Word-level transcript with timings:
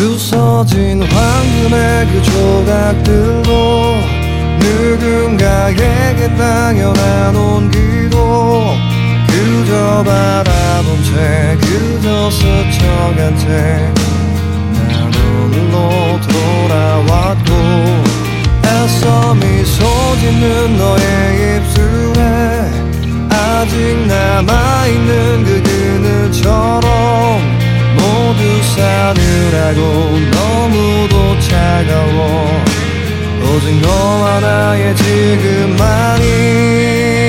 부서진 0.00 1.02
황금의 1.02 2.06
그 2.06 2.22
조각들도 2.22 3.50
누군가에게 4.58 6.34
당연한 6.38 7.36
온기도 7.36 8.64
그저 9.26 10.02
바라본 10.02 11.04
채 11.04 11.58
그저 11.60 12.30
스쳐간 12.30 13.38
채 13.40 13.92
나로 14.88 16.18
돌아왔고 16.22 17.52
애써 18.64 19.34
미소 19.34 19.84
짓는 20.18 20.78
너의 20.78 21.58
입술에 21.58 22.20
아직 23.28 24.06
남아있는 24.06 25.44
그 25.44 25.62
그늘처럼 25.62 27.59
부산이라고 28.40 29.80
너무도 30.30 31.38
차가워. 31.40 32.64
오직 33.42 33.80
너와 33.80 34.40
나의 34.40 34.96
지금 34.96 35.76
만이 35.76 37.19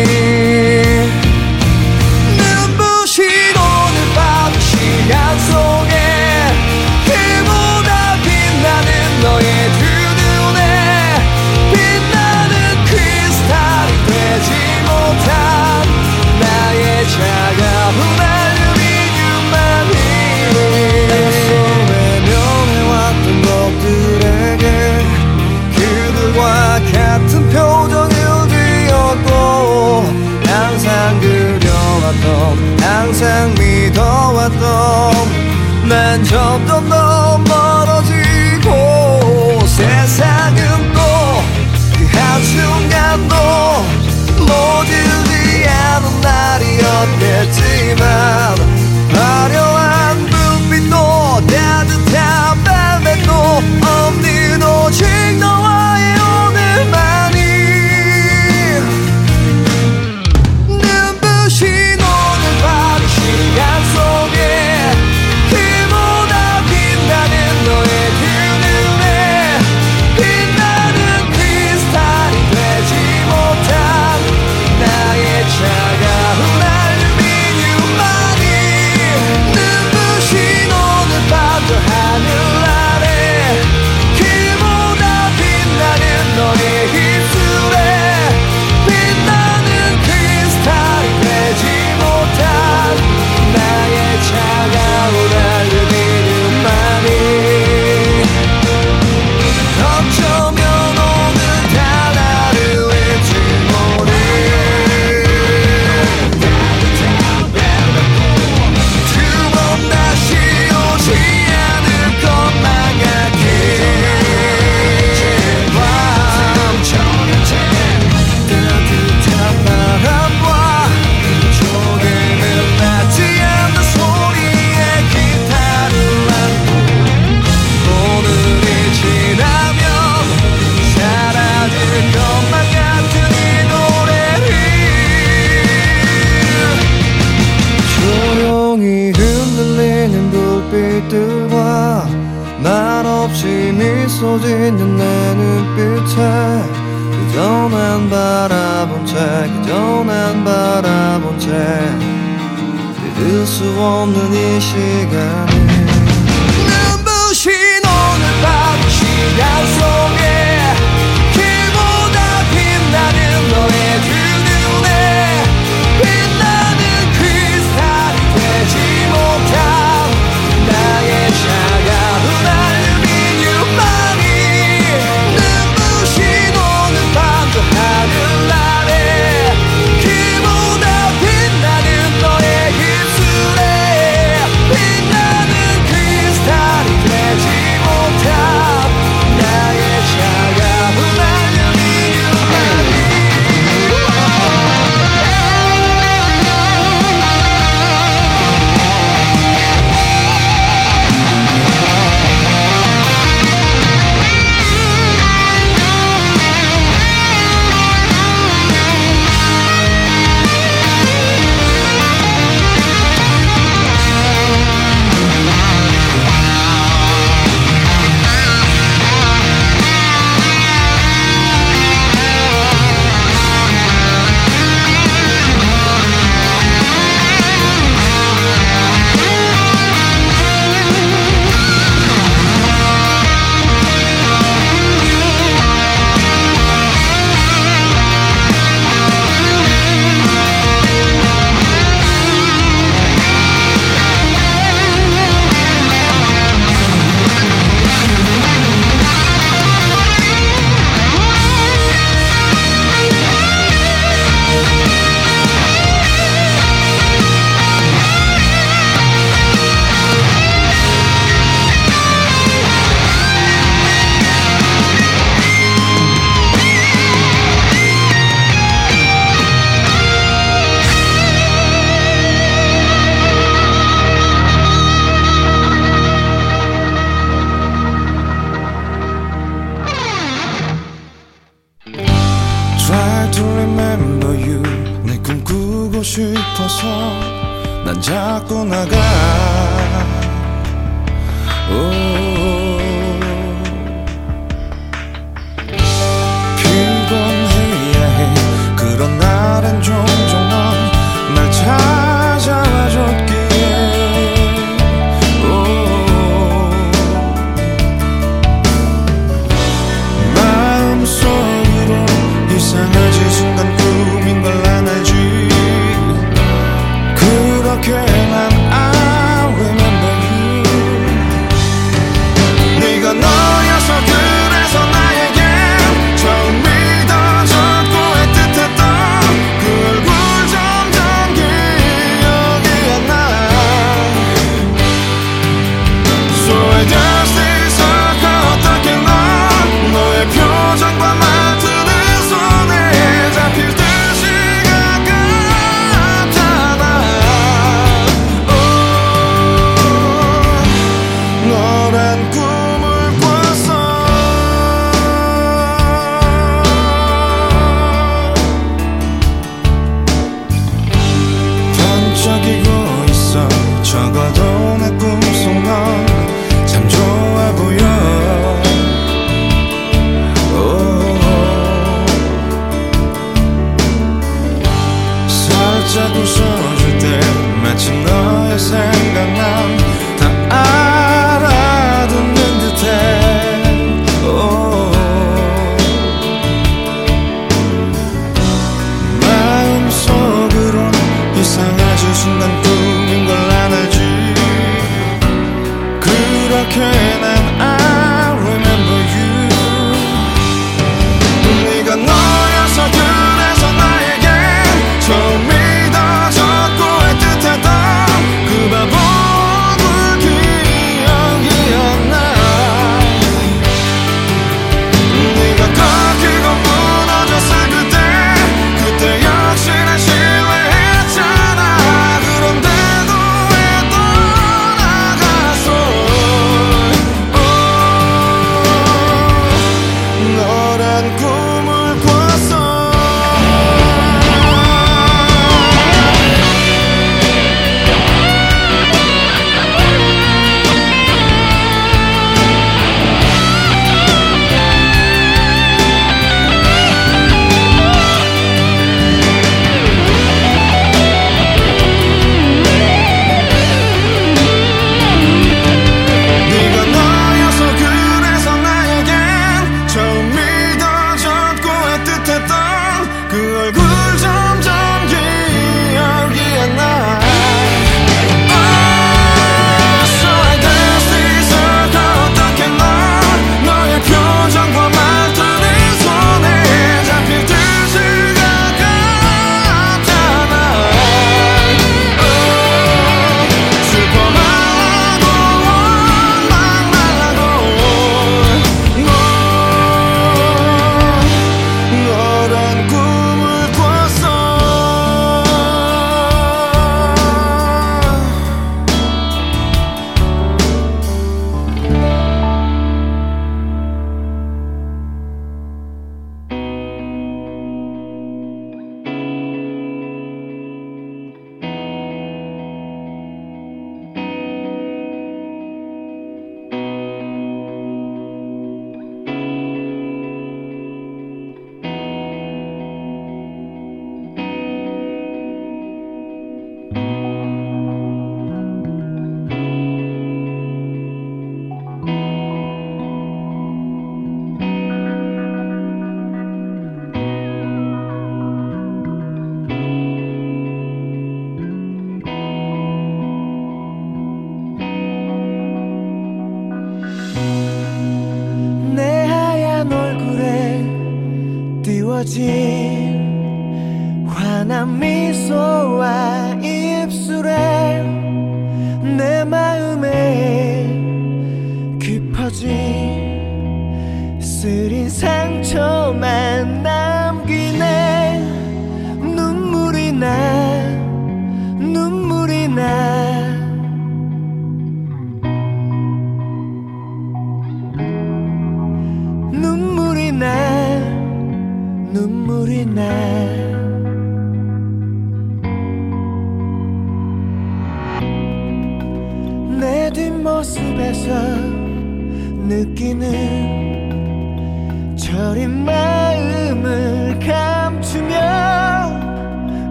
Chào 36.30 36.60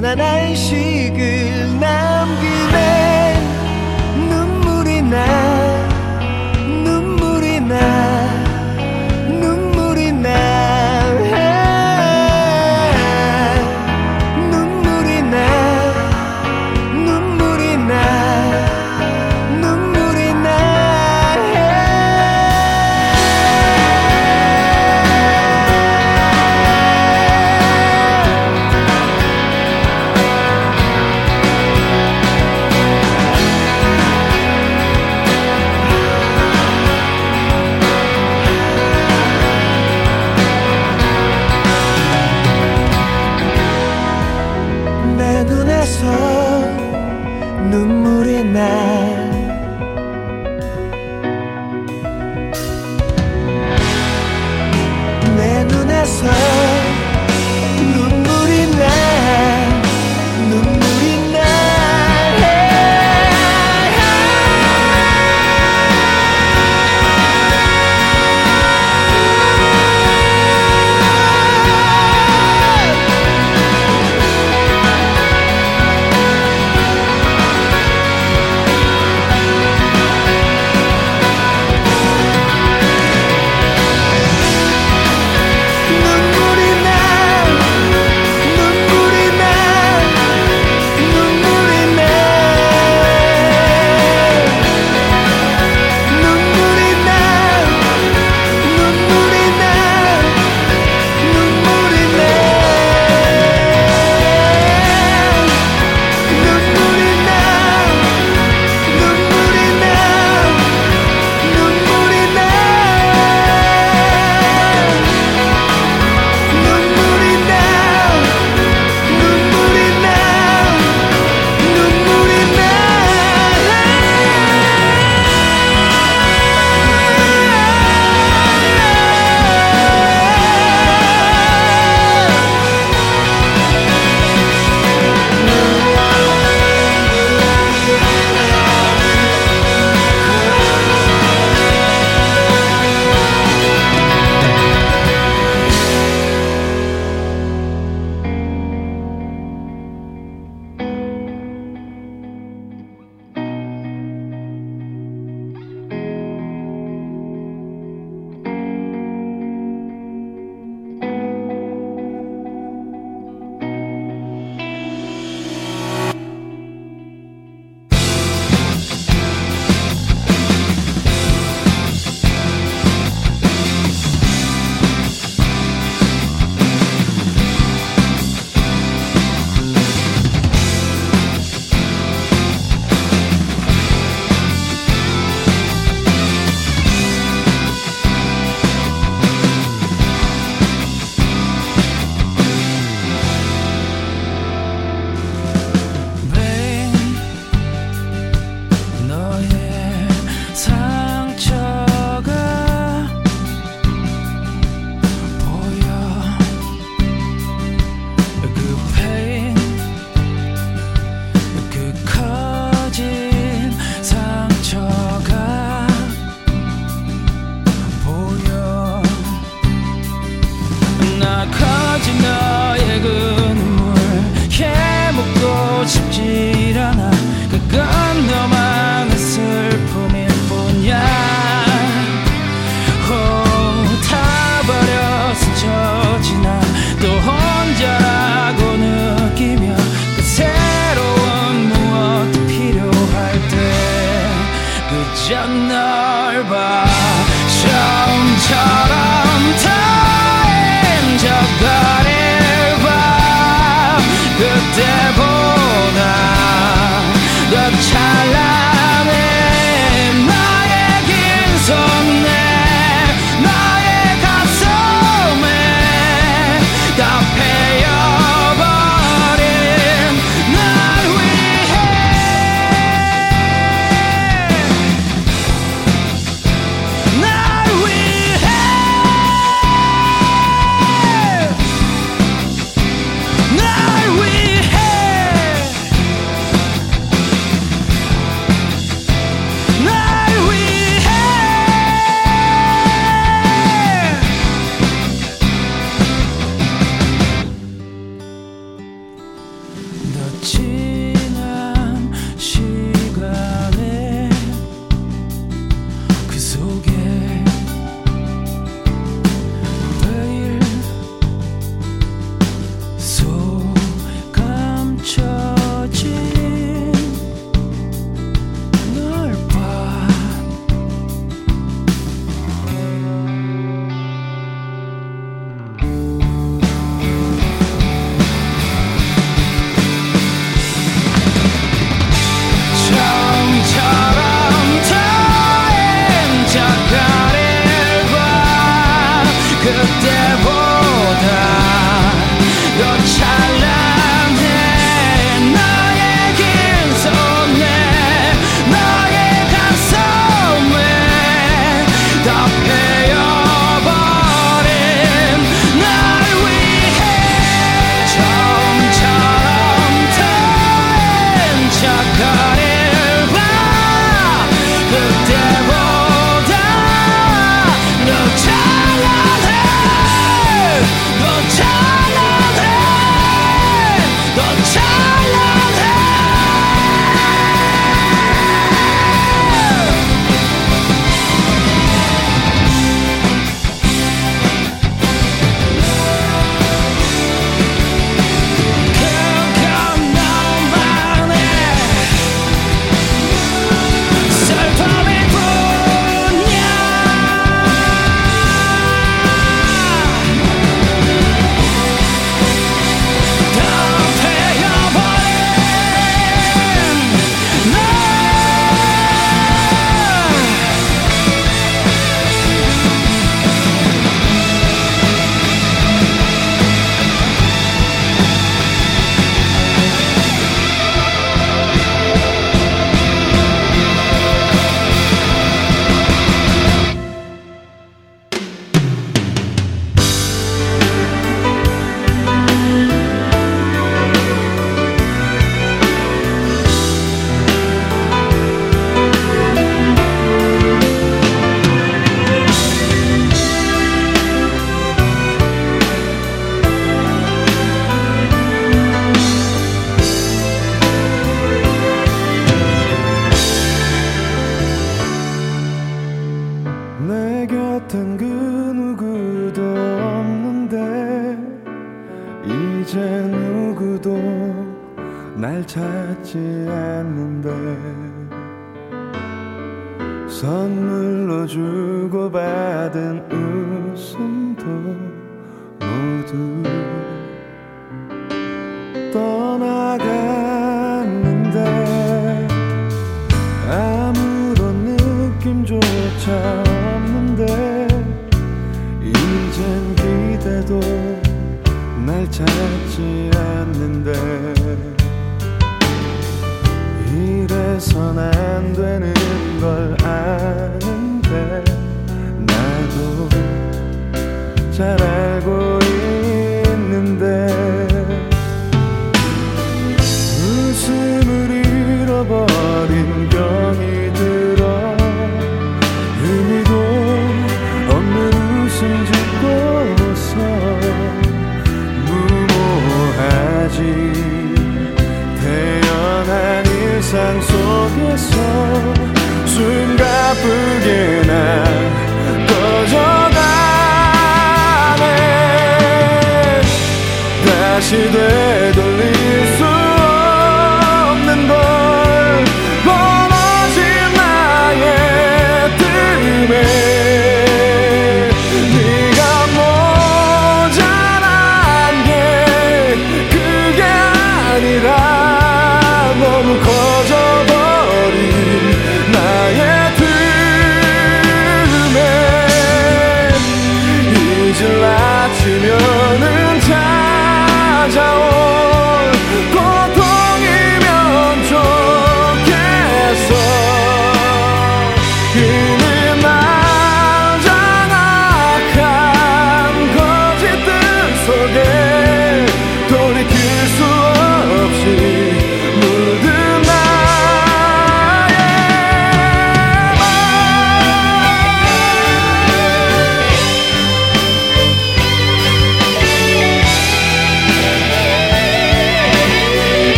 편한 0.00 0.18
안식을 0.18 1.78
남 1.78 2.09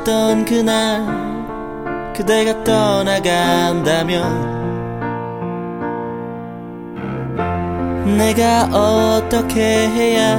만났던 0.00 0.44
그날 0.44 1.04
그대가 2.14 2.62
떠나간다면 2.64 4.50
내가 8.16 8.64
어떻게 8.64 9.60
해야 9.60 10.36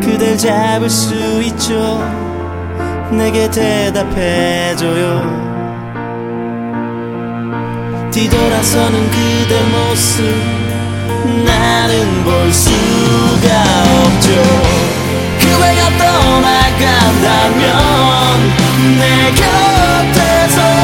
그댈 0.00 0.36
잡을 0.36 0.88
수 0.88 1.14
있죠? 1.42 1.98
내게 3.10 3.50
대답해줘요. 3.50 5.40
뒤돌아서는 8.10 9.10
그대 9.10 9.60
모습 9.70 10.24
나는 11.44 12.24
볼 12.24 12.52
수가 12.52 13.64
없죠. 14.04 14.89
내가 15.60 15.80
떠나간다면 15.98 17.68
내 18.98 19.02
곁에서 19.34 20.79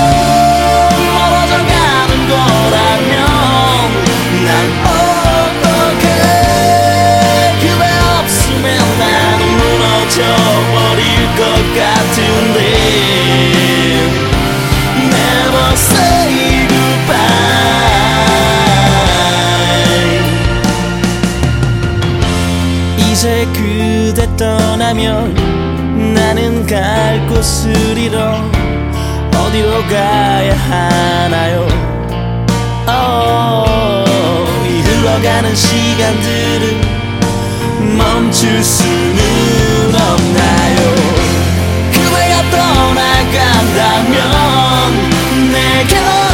떠나면 24.36 25.34
나는 26.14 26.66
갈 26.66 27.26
곳을 27.26 27.96
잃어 27.96 28.34
어디로 29.34 29.86
가야 29.88 30.54
하나요? 30.54 31.66
Oh, 32.86 34.68
이 34.68 34.82
흘러가는 34.82 35.54
시간들을 35.54 36.80
멈출 37.96 38.62
수는 38.62 39.94
없나요? 39.94 40.94
그대가 41.92 42.42
떠나간다면 42.50 44.20
내게로 45.52 46.25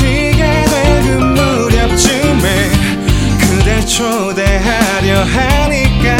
지게 0.00 0.64
될 0.68 1.00
그 1.02 1.16
무렵쯤에 1.24 2.70
그대 3.40 3.80
초대하려 3.84 5.22
하니까 5.24 6.16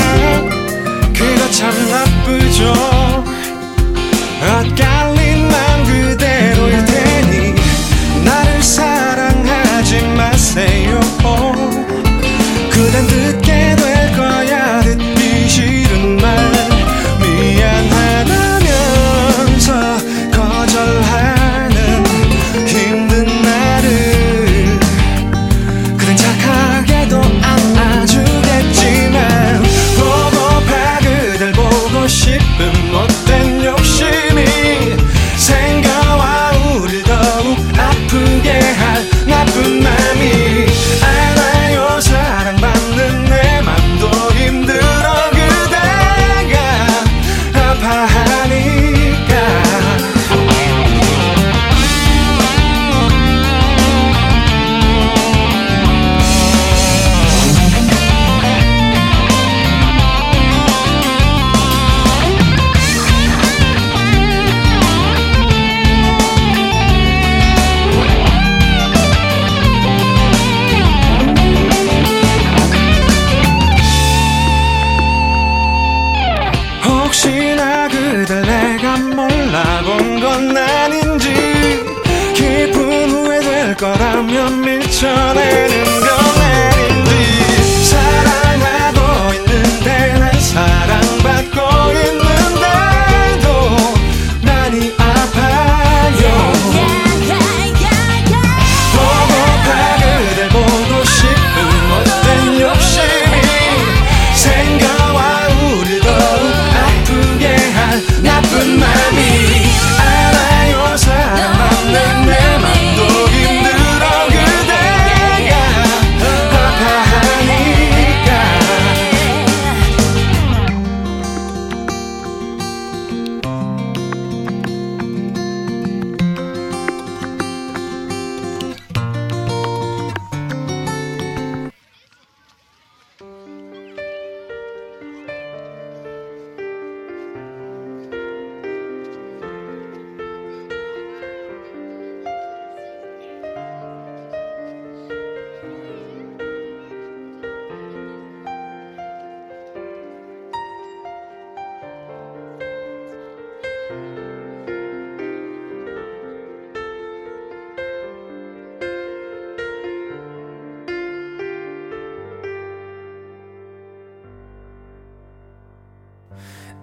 그거 1.15 1.51
참 1.51 1.73
나쁘죠. 1.89 2.75
아까 4.43 5.00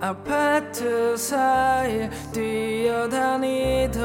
아파트 0.08 1.18
사이 1.18 2.10
뛰어다니던 2.32 4.00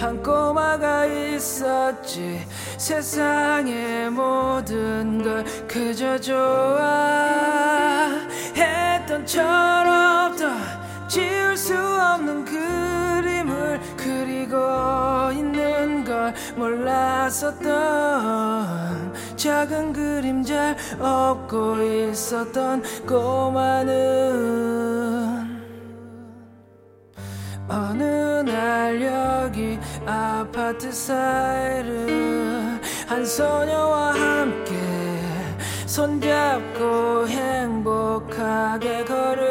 한 0.00 0.20
꼬마가 0.20 1.06
있었지. 1.06 2.44
세상의 2.76 4.10
모든 4.10 5.22
걸 5.22 5.44
그저 5.68 6.18
좋아했던 6.18 6.34
철없던 9.24 10.56
지울 11.06 11.56
수 11.56 11.72
없는 11.76 12.44
그림을 12.44 13.80
그리고 13.96 14.56
있는 15.32 16.02
걸 16.04 16.34
몰랐었던 16.56 17.66
작은 19.36 19.92
그림자 19.92 20.74
얻고 20.98 21.82
있었던 21.82 22.82
꼬마는 23.06 23.96
어느 27.68 28.04
날 28.42 29.02
여기 29.02 29.78
아파트 30.06 30.90
사이를 30.90 32.80
한 33.06 33.24
소녀와 33.24 34.14
함께 34.14 34.74
손잡고 35.86 37.28
행복하게 37.28 39.04
걸을 39.04 39.45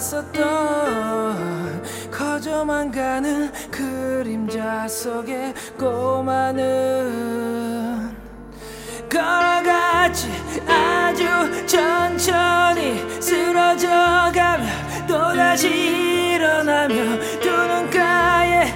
봤었던 0.00 1.82
커져만 2.10 2.90
가는 2.90 3.52
그림자 3.70 4.88
속에 4.88 5.52
꼬마는 5.78 7.36
걸어갔지 9.10 10.30
아주 10.66 11.26
천천히 11.66 13.20
쓰러져가며 13.20 14.64
또다시 15.06 15.68
일어나며 15.68 16.94
두 17.42 17.50
눈가에 17.50 18.72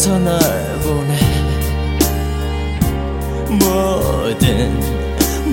웃으면서 0.00 0.18
널 0.18 0.40
보내. 0.80 1.14
모든 3.50 4.80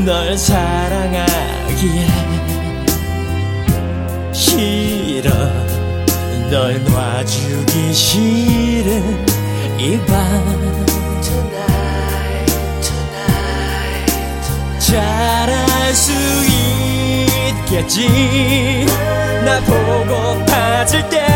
널 0.06 0.38
사랑하기에 0.38 2.08
싫어. 4.32 5.30
널 6.50 6.82
놔주기 6.84 7.94
싫은 7.94 9.26
이밤. 9.80 10.78
잘할 14.80 15.94
수 15.94 16.14
있겠지. 17.70 18.86
나 19.44 19.60
보고 19.62 20.46
빠질 20.46 21.10
때 21.10 21.27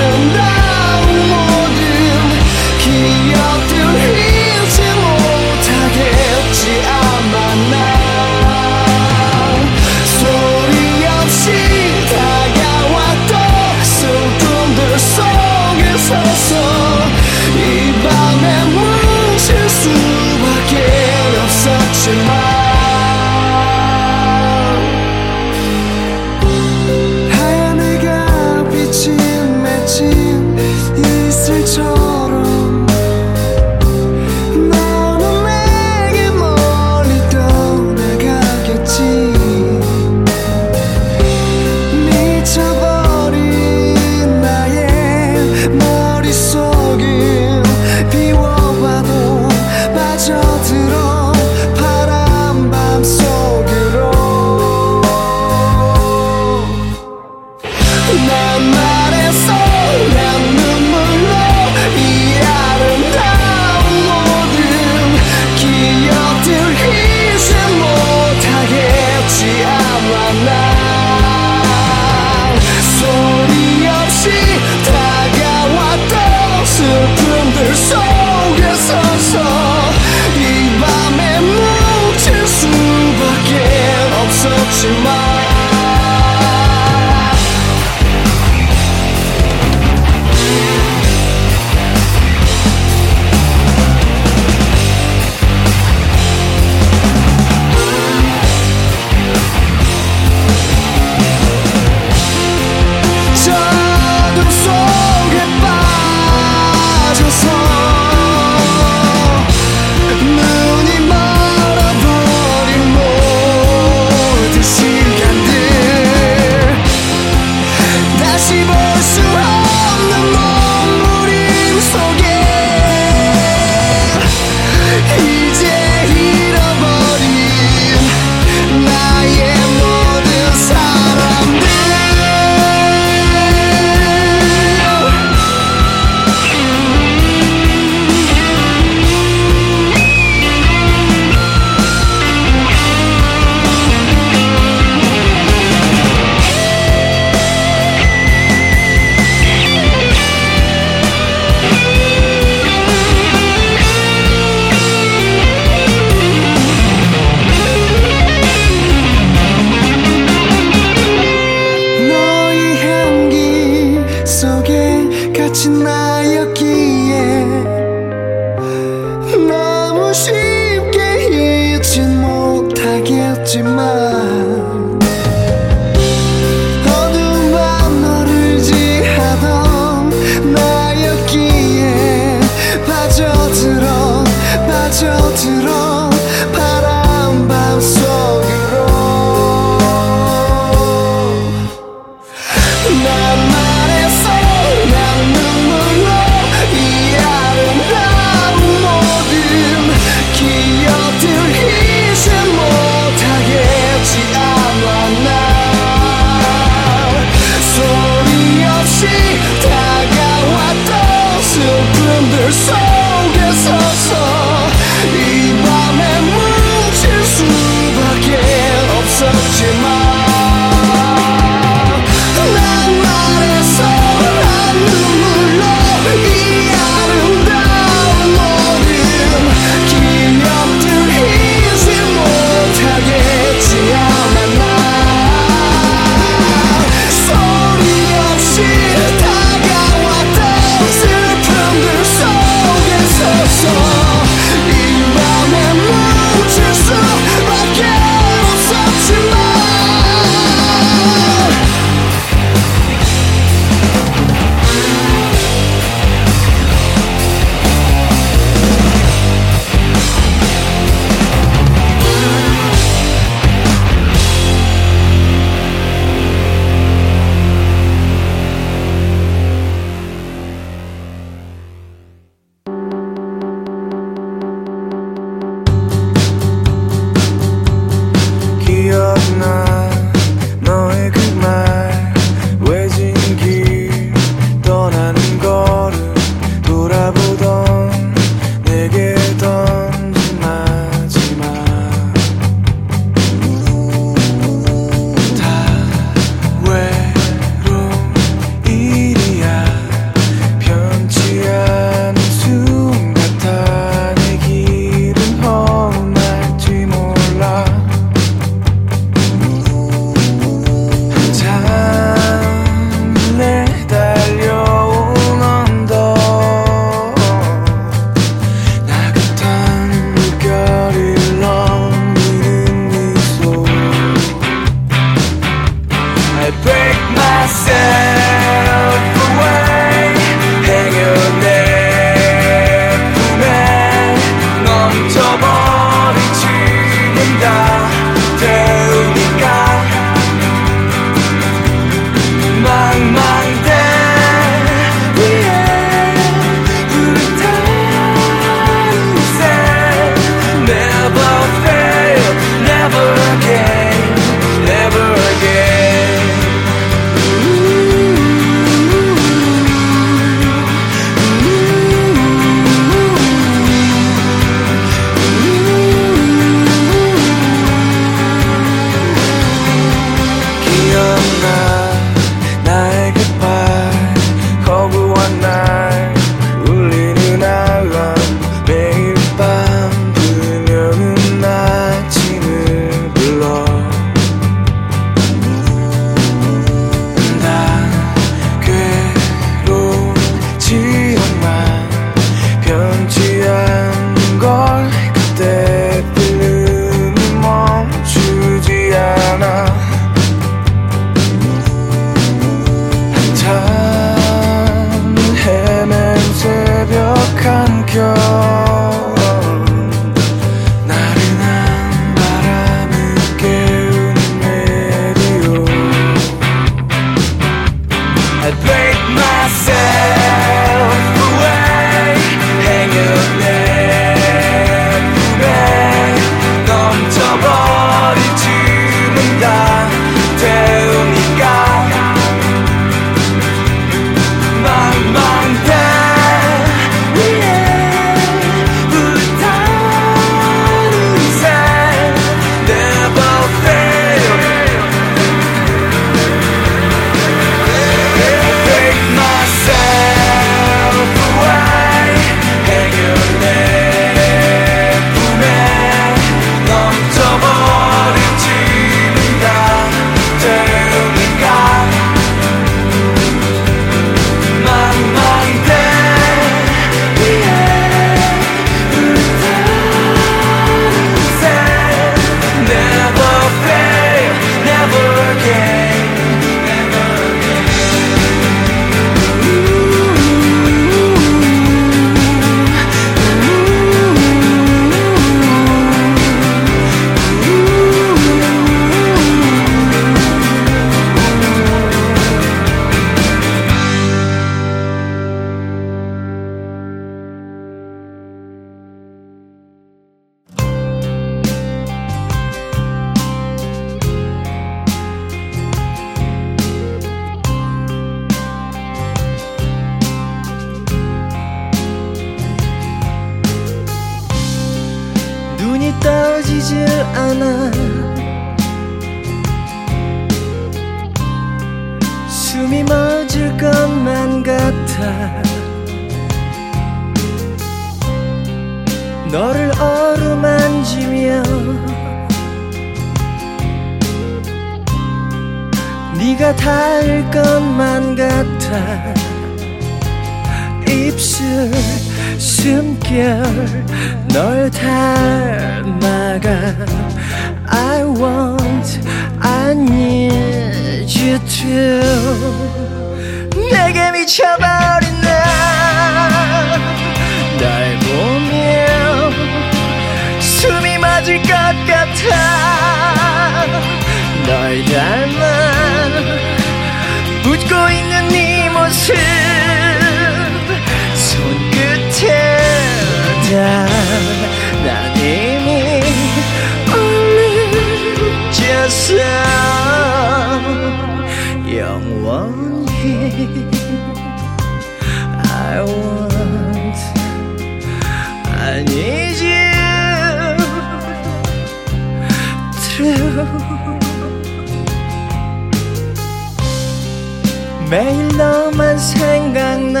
매일 597.90 598.28
너만 598.36 598.98
생각나. 598.98 600.00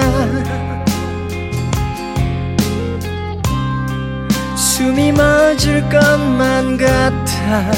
숨이 4.56 5.12
멎을 5.12 5.88
것만 5.90 6.78
같아. 6.78 7.70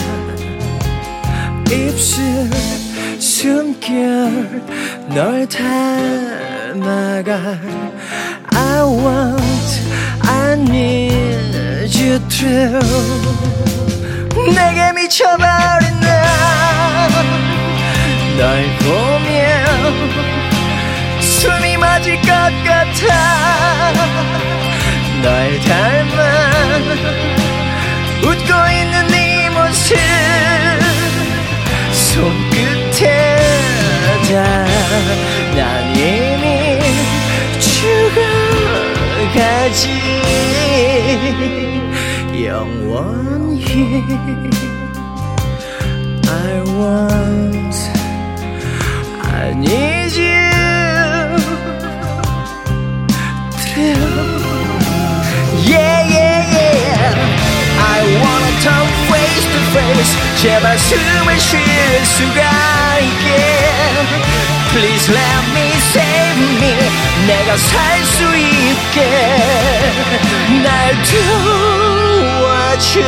입술 1.71 2.49
숨결 3.19 4.63
널 5.09 5.47
닮아가. 5.49 7.59
I 8.55 8.83
want 8.83 9.83
I 10.23 10.55
need 10.55 11.91
you 11.95 12.19
to 12.29 12.81
내게 14.47 14.93
미쳐버린 14.93 16.01
나널 18.37 18.67
보며 18.79 19.37
숨이 21.21 21.77
멎을 21.77 22.21
것 22.23 22.29
같아. 22.65 23.93
널 25.23 25.61
닮아 25.61 26.19
웃고 28.23 28.51
있는 28.73 29.07
네 29.09 29.51
모습 29.51 29.97
손끝에 31.93 33.03
다난 34.29 35.97
이미 35.97 36.79
죽어가지 39.29 39.83
영원히 42.38 44.02
I 46.26 46.62
want 46.78 47.76
I 49.22 49.54
need 49.56 50.14
you 50.16 50.50
through 53.58 54.42
Yeah 55.66 56.00
yeah 56.10 56.42
yeah 56.58 57.16
I 57.80 58.00
wanna 58.22 58.54
talk 58.62 58.90
face 59.10 59.46
to 59.54 59.60
face 59.74 60.12
제발 60.42 60.78
숨을 60.78 61.40
쉴 61.40 61.60
수가 62.06 62.40
있게 63.00 63.30
Please 64.72 65.08
let 65.12 65.44
me 65.54 65.70
save 65.94 66.40
me 66.60 66.74
내가 67.28 67.56
살 67.58 68.04
수 68.06 68.24
있게 68.36 68.98
날 70.64 70.92
도 71.04 71.87
와줘 72.69 73.01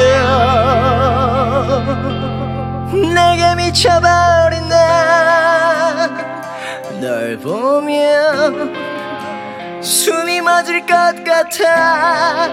내게 3.12 3.54
미쳐버린 3.56 4.66
나널 6.98 7.38
보며 7.38 7.92
숨이 9.82 10.40
멎을 10.40 10.80
것 10.86 11.24
같아. 11.24 12.48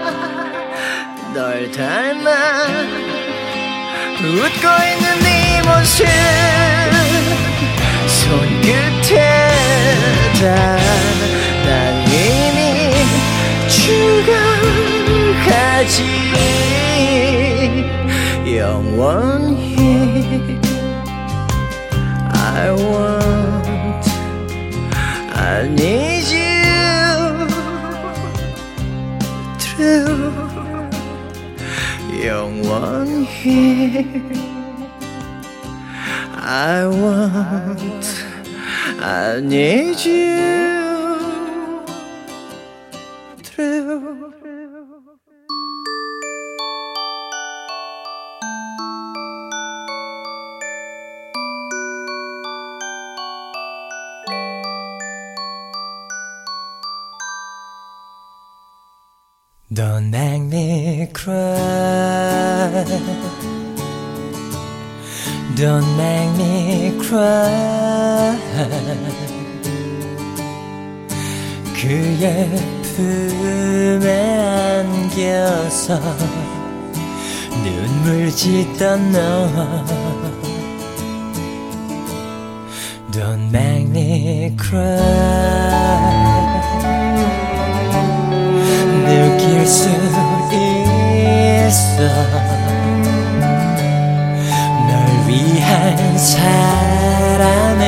널 1.32 1.70
닮아 1.72 2.30
웃고 4.20 4.66
있는 4.84 5.18
네 5.22 5.62
모습 5.62 6.06
손끝에 8.06 9.16
다난 10.40 11.66
이미 12.08 12.58
죽어가지 15.38 15.96
Young 18.58 18.96
one 18.96 19.54
here. 19.54 20.58
I 22.58 22.72
want, 22.72 24.06
I 25.30 25.68
need 25.68 26.26
you 26.38 26.58
true. 29.60 30.32
Young 32.10 32.66
one 32.66 33.22
here. 33.22 34.24
I 36.34 36.84
want, 36.88 38.04
I 39.00 39.40
need 39.40 40.04
you. 40.04 40.77
Cry. 61.18 62.84
Don't 65.56 65.86
make 65.96 66.30
me 66.38 66.96
cry. 66.98 68.38
그의 71.74 72.48
품에 72.94 74.38
안겨서 74.78 76.00
눈물 77.64 78.30
짓던 78.30 79.12
너. 79.12 79.48
Don't 83.10 83.50
make 83.52 83.88
me 83.88 84.56
cry. 84.56 84.88
느낄 89.04 89.66
수 89.66 89.88
있 90.52 90.87
어. 91.68 91.70
널 94.88 95.28
위한 95.28 96.16
사람은 96.16 97.84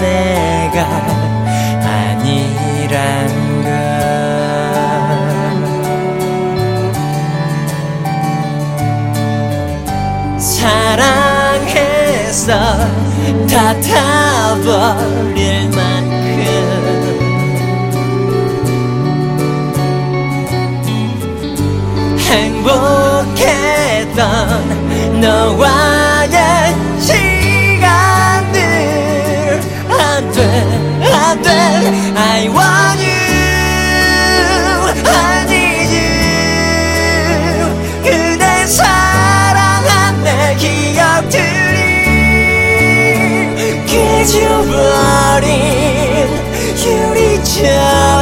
내가 0.00 0.78
아니란 1.80 2.98
걸. 3.62 3.70
사랑해서 10.40 11.70
다 13.48 13.78
타버릴 13.80 15.70
만큼 15.70 15.94
행복했던 22.18 23.03
너와의 25.24 26.36
시간들. 27.00 28.58
안돼 29.88 30.38
안돼. 31.00 31.48
I 32.14 32.48
want 32.48 33.00
you 33.02 33.16
I 35.08 35.08
need 35.48 35.92
you. 35.96 36.12
그대 38.02 38.66
사랑한 38.66 40.22
내 40.24 40.28
기억들이 40.56 41.42
잊어버린 44.20 45.48
유리창. 46.84 48.13